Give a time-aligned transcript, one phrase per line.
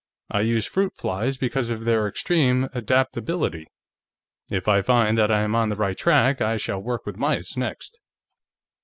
[0.31, 3.67] I use fruit flies because of their extreme adaptability.
[4.49, 7.55] If I find that I am on the right track, I shall work with mice,
[7.55, 7.99] next."